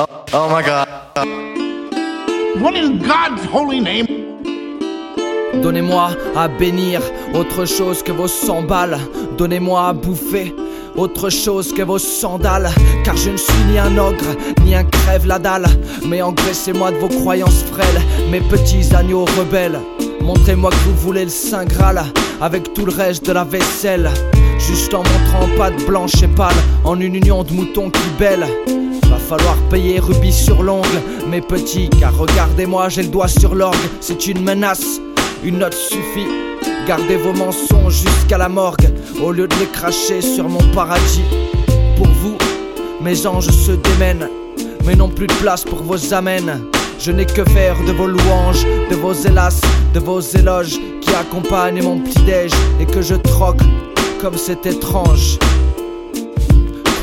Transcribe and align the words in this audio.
Oh, 0.00 0.06
oh 0.32 0.48
my 0.48 0.62
god. 0.62 0.86
What 2.62 2.76
in 2.76 2.98
God's 2.98 3.44
holy 3.46 3.80
name? 3.80 4.06
Donnez-moi 5.60 6.10
à 6.36 6.46
bénir 6.46 7.00
autre 7.34 7.64
chose 7.64 8.04
que 8.04 8.12
vos 8.12 8.28
cent 8.28 8.62
balles. 8.62 8.96
Donnez-moi 9.36 9.88
à 9.88 9.92
bouffer 9.92 10.54
autre 10.94 11.30
chose 11.30 11.72
que 11.72 11.82
vos 11.82 11.98
sandales. 11.98 12.70
Car 13.04 13.16
je 13.16 13.30
ne 13.30 13.36
suis 13.36 13.64
ni 13.72 13.76
un 13.76 13.98
ogre, 13.98 14.36
ni 14.64 14.76
un 14.76 14.84
crève 14.84 15.26
la 15.26 15.40
dalle. 15.40 15.66
Mais 16.06 16.22
engraissez-moi 16.22 16.92
de 16.92 16.98
vos 16.98 17.08
croyances 17.08 17.64
frêles, 17.64 18.00
mes 18.30 18.40
petits 18.40 18.94
agneaux 18.94 19.24
rebelles. 19.36 19.80
Montrez-moi 20.20 20.70
que 20.70 20.76
vous 20.76 20.94
voulez 20.94 21.24
le 21.24 21.30
Saint 21.30 21.64
Graal 21.64 22.04
avec 22.40 22.72
tout 22.72 22.86
le 22.86 22.92
reste 22.92 23.26
de 23.26 23.32
la 23.32 23.42
vaisselle. 23.42 24.08
Juste 24.68 24.92
en 24.92 24.98
montrant 24.98 25.48
patte 25.56 25.86
blanche 25.86 26.22
et 26.22 26.28
pâle 26.28 26.54
en 26.84 27.00
une 27.00 27.14
union 27.14 27.42
de 27.42 27.52
moutons 27.52 27.88
qui 27.88 28.08
belle. 28.18 28.46
Va 29.08 29.16
falloir 29.16 29.56
payer 29.70 29.98
rubis 29.98 30.34
sur 30.34 30.62
l'ongle, 30.62 31.00
mes 31.26 31.40
petits, 31.40 31.88
car 31.98 32.14
regardez-moi, 32.14 32.90
j'ai 32.90 33.02
le 33.02 33.08
doigt 33.08 33.28
sur 33.28 33.54
l'orgue, 33.54 33.88
c'est 34.00 34.26
une 34.26 34.44
menace. 34.44 35.00
Une 35.42 35.60
note 35.60 35.72
suffit, 35.72 36.26
gardez 36.86 37.16
vos 37.16 37.32
mensonges 37.32 38.02
jusqu'à 38.02 38.36
la 38.36 38.50
morgue, 38.50 38.92
au 39.22 39.32
lieu 39.32 39.48
de 39.48 39.54
les 39.54 39.68
cracher 39.68 40.20
sur 40.20 40.46
mon 40.50 40.62
paradis. 40.74 41.24
Pour 41.96 42.08
vous, 42.08 42.36
mes 43.00 43.26
anges 43.26 43.48
se 43.48 43.72
démènent, 43.72 44.28
mais 44.84 44.96
non 44.96 45.08
plus 45.08 45.28
de 45.28 45.34
place 45.34 45.64
pour 45.64 45.82
vos 45.82 46.12
amènes. 46.12 46.60
Je 47.00 47.10
n'ai 47.10 47.24
que 47.24 47.44
faire 47.44 47.82
de 47.86 47.92
vos 47.92 48.06
louanges, 48.06 48.66
de 48.90 48.96
vos 48.96 49.14
hélas, 49.14 49.62
de 49.94 50.00
vos 50.00 50.20
éloges 50.20 50.78
qui 51.00 51.14
accompagnent 51.14 51.82
mon 51.82 52.00
petit-déj 52.00 52.50
et 52.80 52.84
que 52.84 53.00
je 53.00 53.14
troque 53.14 53.62
comme 54.20 54.36
c'est 54.36 54.66
étrange 54.66 55.38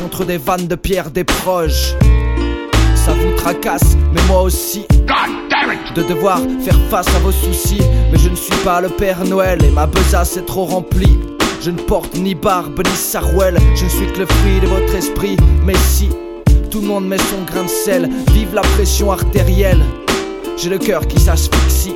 contre 0.02 0.24
des 0.24 0.36
vannes 0.36 0.66
de 0.66 0.74
pierre 0.74 1.10
des 1.10 1.24
proches. 1.24 1.94
Ça 2.94 3.12
vous 3.12 3.34
tracasse, 3.36 3.96
mais 4.12 4.20
moi 4.28 4.42
aussi. 4.42 4.84
God 4.90 5.48
damn 5.50 5.72
it! 5.72 5.94
De 5.94 6.02
devoir 6.02 6.38
faire 6.62 6.78
face 6.90 7.08
à 7.14 7.18
vos 7.20 7.32
soucis, 7.32 7.80
mais 8.12 8.18
je 8.18 8.28
ne 8.28 8.34
suis 8.34 8.56
pas 8.64 8.80
le 8.80 8.88
Père 8.88 9.24
Noël 9.24 9.64
et 9.64 9.70
ma 9.70 9.86
besace 9.86 10.36
est 10.36 10.46
trop 10.46 10.64
remplie. 10.64 11.18
Je 11.62 11.70
ne 11.70 11.78
porte 11.78 12.16
ni 12.16 12.34
barbe 12.34 12.80
ni 12.84 12.96
sarouel, 12.96 13.58
je 13.74 13.84
ne 13.84 13.90
suis 13.90 14.12
que 14.12 14.20
le 14.20 14.26
fruit 14.26 14.60
de 14.60 14.66
votre 14.66 14.94
esprit. 14.94 15.36
Mais 15.64 15.74
si 15.74 16.08
tout 16.70 16.80
le 16.80 16.86
monde 16.86 17.06
met 17.06 17.18
son 17.18 17.42
grain 17.46 17.64
de 17.64 17.68
sel, 17.68 18.10
vive 18.32 18.54
la 18.54 18.62
pression 18.62 19.10
artérielle. 19.10 19.82
J'ai 20.56 20.70
le 20.70 20.78
cœur 20.78 21.06
qui 21.06 21.20
s'asphyxie. 21.20 21.94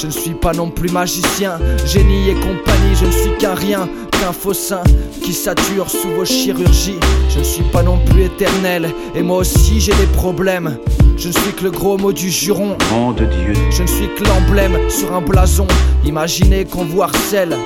Je 0.00 0.06
ne 0.06 0.12
suis 0.12 0.34
pas 0.34 0.52
non 0.52 0.70
plus 0.70 0.90
magicien, 0.90 1.58
génie 1.84 2.30
et 2.30 2.34
compagnie, 2.34 2.94
je 2.94 3.06
ne 3.06 3.10
suis 3.10 3.36
qu'un 3.36 3.54
rien, 3.54 3.88
qu'un 4.12 4.32
faux 4.32 4.54
sein 4.54 4.84
qui 5.24 5.32
sature 5.32 5.90
sous 5.90 6.10
vos 6.10 6.24
chirurgies. 6.24 7.00
Je 7.28 7.40
ne 7.40 7.44
suis 7.44 7.64
pas 7.64 7.82
non 7.82 7.98
plus 8.06 8.22
éternel, 8.26 8.94
et 9.16 9.22
moi 9.22 9.38
aussi 9.38 9.80
j'ai 9.80 9.94
des 9.94 10.06
problèmes. 10.14 10.78
Je 11.16 11.28
ne 11.28 11.32
suis 11.32 11.52
que 11.52 11.64
le 11.64 11.72
gros 11.72 11.98
mot 11.98 12.12
du 12.12 12.30
juron. 12.30 12.76
Nom 12.92 13.10
de 13.10 13.24
Dieu. 13.24 13.54
Je 13.70 13.82
ne 13.82 13.88
suis 13.88 14.08
que 14.16 14.22
l'emblème 14.22 14.78
sur 14.88 15.12
un 15.12 15.20
blason. 15.20 15.66
Imaginez 16.04 16.64
qu'on 16.64 16.84
vous 16.84 17.02
harcèle, 17.02 17.56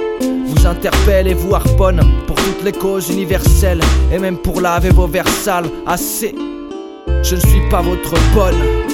vous 0.47 0.67
interpelle 0.67 1.29
et 1.29 1.35
vous 1.35 1.55
harponne 1.55 2.01
pour 2.27 2.37
toutes 2.37 2.65
les 2.65 2.73
causes 2.73 3.11
universelles, 3.11 3.83
et 4.11 4.19
même 4.19 4.39
pour 4.39 4.63
laver 4.63 4.89
vos 4.89 5.07
verres 5.07 5.29
sales. 5.29 5.69
Assez, 5.87 6.35
je 7.23 7.35
ne 7.35 7.41
suis 7.41 7.69
pas 7.69 7.83
votre 7.83 8.15
bonne. 8.35 8.92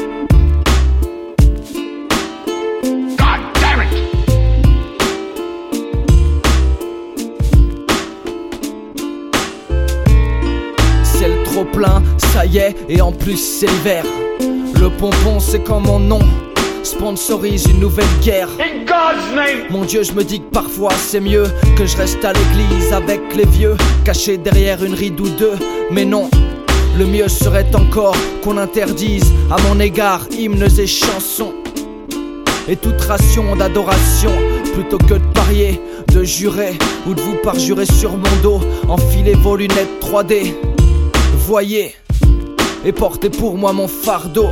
Trop 11.59 11.65
plein, 11.65 12.03
ça 12.19 12.47
y 12.47 12.59
est, 12.59 12.77
et 12.89 13.01
en 13.01 13.11
plus 13.11 13.37
c'est 13.37 13.67
l'hiver. 13.67 14.05
Le 14.81 14.91
pompon 14.91 15.41
c'est 15.41 15.65
comme 15.65 15.87
mon 15.87 15.99
nom, 15.99 16.21
sponsorise 16.85 17.65
une 17.67 17.81
nouvelle 17.81 18.07
guerre. 18.23 18.49
In 18.61 18.85
God's 18.85 19.35
name! 19.35 19.67
Mon 19.69 19.85
Dieu, 19.85 20.05
je 20.05 20.13
me 20.13 20.23
dis 20.23 20.39
que 20.39 20.51
parfois 20.53 20.93
c'est 20.97 21.21
mieux 21.21 21.47
que 21.77 21.85
je 21.85 21.97
reste 21.97 22.25
à 22.25 22.33
l'église 22.33 22.93
avec 22.93 23.21
les 23.35 23.47
vieux, 23.47 23.77
caché 24.05 24.39
derrière 24.39 24.85
une 24.85 24.95
ride 24.95 25.19
ou 25.21 25.29
deux. 25.31 25.57
Mais 25.91 26.05
non, 26.05 26.31
le 26.97 27.07
mieux 27.07 27.29
serait 27.29 27.75
encore 27.75 28.17
qu'on 28.45 28.57
interdise 28.57 29.33
à 29.51 29.61
mon 29.63 29.81
égard 29.81 30.29
hymnes 30.31 30.69
et 30.79 30.87
chansons. 30.87 31.55
Et 32.69 32.77
toute 32.77 33.01
ration 33.01 33.57
d'adoration, 33.57 34.31
plutôt 34.75 34.99
que 34.99 35.15
de 35.15 35.33
parier, 35.35 35.81
de 36.13 36.23
jurer 36.23 36.79
ou 37.07 37.15
de 37.15 37.21
vous 37.21 37.37
parjurer 37.43 37.87
sur 37.87 38.13
mon 38.13 38.37
dos, 38.45 38.61
enfilez 38.89 39.35
vos 39.35 39.57
lunettes 39.57 39.89
3D. 40.01 40.68
Et 42.85 42.93
portez 42.93 43.31
pour 43.31 43.57
moi 43.57 43.73
mon 43.73 43.89
fardeau. 43.89 44.49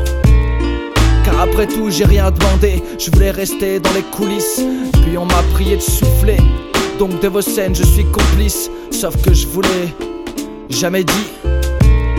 Car 1.25 1.41
après 1.41 1.67
tout, 1.67 1.91
j'ai 1.91 2.07
rien 2.07 2.31
demandé. 2.31 2.83
Je 2.99 3.11
voulais 3.11 3.31
rester 3.31 3.81
dans 3.81 3.93
les 3.93 4.03
coulisses. 4.03 4.63
Puis 5.03 5.19
on 5.19 5.27
m'a 5.27 5.43
prié 5.53 5.77
de 5.77 5.83
souffler. 5.83 6.39
Donc 6.99 7.21
de 7.21 7.29
vos 7.29 7.43
scènes, 7.43 7.75
je 7.75 7.85
suis 7.85 8.05
complice. 8.05 8.71
Sauf 8.91 9.15
que 9.23 9.35
je 9.35 9.47
voulais 9.47 9.95
jamais 10.71 11.05
dit. 11.05 11.29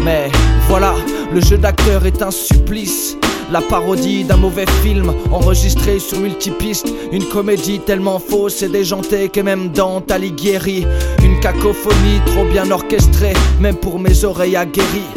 Mais 0.04 0.30
voilà, 0.68 0.94
le 1.34 1.42
jeu 1.42 1.58
d'acteur 1.58 2.06
est 2.06 2.22
un 2.22 2.32
supplice. 2.32 3.18
La 3.50 3.62
parodie 3.62 4.26
d'un 4.26 4.36
mauvais 4.36 4.66
film 4.84 5.14
enregistré 5.32 6.00
sur 6.00 6.20
multipiste. 6.20 6.88
Une 7.14 7.24
comédie 7.24 7.80
tellement 7.80 8.20
fausse 8.20 8.62
et 8.62 8.68
déjantée 8.68 9.30
que 9.30 9.40
même 9.40 9.70
Dante 9.70 10.12
Alighieri. 10.12 10.86
Une 11.24 11.40
cacophonie 11.40 12.20
trop 12.26 12.44
bien 12.44 12.70
orchestrée, 12.72 13.34
même 13.62 13.78
pour 13.78 14.00
mes 14.00 14.26
oreilles 14.26 14.58
aguerries. 14.58 15.14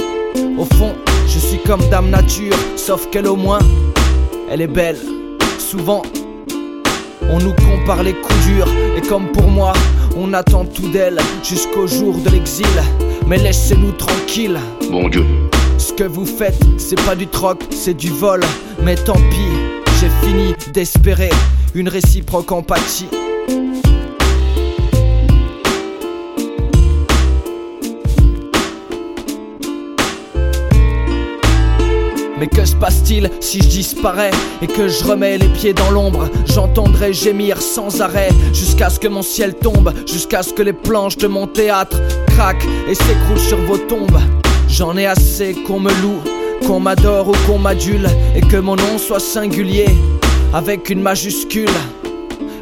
Au 0.56 0.64
fond, 0.76 0.94
je 1.26 1.38
suis 1.40 1.58
comme 1.66 1.80
Dame 1.90 2.10
Nature, 2.10 2.56
sauf 2.76 3.10
qu'elle 3.10 3.26
au 3.26 3.36
moins, 3.36 3.60
elle 4.48 4.60
est 4.60 4.68
belle. 4.68 4.98
Souvent, 5.58 6.02
on 7.28 7.38
nous 7.38 7.54
compare 7.54 8.04
les 8.04 8.14
coups 8.14 8.46
durs, 8.46 8.68
et 8.96 9.00
comme 9.00 9.32
pour 9.32 9.48
moi, 9.48 9.72
on 10.16 10.32
attend 10.34 10.64
tout 10.64 10.88
d'elle 10.90 11.18
jusqu'au 11.42 11.88
jour 11.88 12.16
de 12.18 12.30
l'exil. 12.30 12.66
Mais 13.26 13.38
laissez-nous 13.38 13.92
tranquilles. 13.92 14.58
Mon 14.88 15.08
Dieu. 15.08 15.24
Ce 15.80 15.94
que 15.94 16.04
vous 16.04 16.26
faites, 16.26 16.60
c'est 16.76 17.00
pas 17.06 17.16
du 17.16 17.26
troc, 17.26 17.62
c'est 17.70 17.94
du 17.94 18.10
vol. 18.10 18.40
Mais 18.82 18.96
tant 18.96 19.14
pis, 19.14 19.50
j'ai 19.98 20.10
fini 20.26 20.54
d'espérer 20.74 21.30
une 21.74 21.88
réciproque 21.88 22.52
empathie. 22.52 23.08
Mais 32.38 32.46
que 32.46 32.64
se 32.64 32.76
passe-t-il 32.76 33.30
si 33.40 33.62
je 33.62 33.68
disparais 33.68 34.30
et 34.60 34.66
que 34.66 34.86
je 34.86 35.04
remets 35.04 35.38
les 35.38 35.48
pieds 35.48 35.74
dans 35.74 35.90
l'ombre? 35.90 36.28
J'entendrai 36.46 37.14
gémir 37.14 37.60
sans 37.60 38.02
arrêt 38.02 38.28
jusqu'à 38.52 38.90
ce 38.90 39.00
que 39.00 39.08
mon 39.08 39.22
ciel 39.22 39.54
tombe, 39.54 39.92
jusqu'à 40.06 40.42
ce 40.42 40.52
que 40.52 40.62
les 40.62 40.74
planches 40.74 41.16
de 41.16 41.26
mon 41.26 41.46
théâtre 41.46 42.00
craquent 42.28 42.68
et 42.86 42.94
s'écroulent 42.94 43.38
sur 43.38 43.58
vos 43.62 43.78
tombes. 43.78 44.20
J'en 44.80 44.96
ai 44.96 45.04
assez 45.04 45.52
qu'on 45.52 45.78
me 45.78 45.90
loue, 46.00 46.22
qu'on 46.66 46.80
m'adore 46.80 47.28
ou 47.28 47.34
qu'on 47.46 47.58
m'adule 47.58 48.08
et 48.34 48.40
que 48.40 48.56
mon 48.56 48.76
nom 48.76 48.96
soit 48.96 49.20
singulier 49.20 49.84
avec 50.54 50.88
une 50.88 51.02
majuscule. 51.02 51.68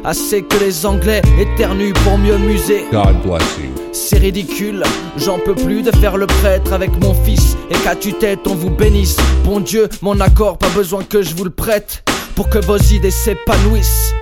Assez 0.03 0.41
que 0.41 0.57
les 0.57 0.85
Anglais 0.85 1.21
éternuent 1.39 1.93
pour 2.03 2.17
mieux 2.17 2.37
muser. 2.37 2.83
God 2.91 3.21
bless 3.23 3.41
you. 3.57 3.69
C'est 3.93 4.17
ridicule, 4.17 4.83
j'en 5.15 5.39
peux 5.39 5.55
plus 5.55 5.81
de 5.81 5.95
faire 5.95 6.17
le 6.17 6.27
prêtre 6.27 6.73
avec 6.73 6.91
mon 7.01 7.13
fils 7.23 7.55
et 7.69 7.75
qu'à 7.85 7.95
tue-tête 7.95 8.45
on 8.47 8.55
vous 8.55 8.69
bénisse. 8.69 9.15
Bon 9.45 9.61
Dieu, 9.61 9.87
mon 10.01 10.19
accord, 10.19 10.57
pas 10.57 10.67
besoin 10.75 11.05
que 11.05 11.21
je 11.21 11.33
vous 11.35 11.45
le 11.45 11.51
prête 11.51 12.03
pour 12.35 12.49
que 12.49 12.59
vos 12.59 12.75
idées 12.75 13.11
s'épanouissent. 13.11 14.13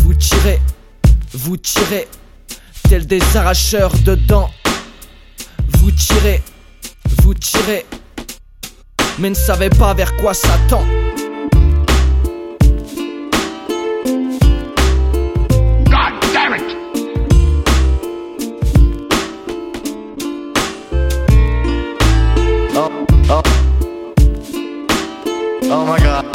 Vous 0.00 0.14
tirez, 0.14 0.58
vous 1.32 1.56
tirez, 1.56 2.08
tels 2.88 3.06
des 3.06 3.22
arracheurs 3.36 3.92
de 4.04 4.16
dents. 4.16 4.50
Vous 5.78 5.92
tirez, 5.92 6.42
vous 7.24 7.32
tirez, 7.32 7.86
mais 9.18 9.30
ne 9.30 9.34
savez 9.34 9.70
pas 9.70 9.94
vers 9.94 10.14
quoi 10.16 10.34
ça. 10.34 10.58
God 10.68 10.84
damn 16.34 16.52
it! 16.54 16.76
Oh, 22.76 23.06
oh. 23.30 23.42
Oh 25.70 25.86
my 25.86 25.98
god. 26.00 26.26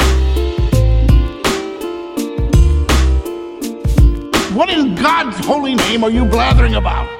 What 4.56 4.70
in 4.70 4.96
God's 4.96 5.38
holy 5.46 5.76
name 5.76 6.02
are 6.02 6.10
you 6.10 6.24
blathering 6.24 6.74
about? 6.74 7.19